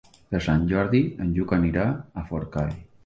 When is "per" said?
0.29-0.39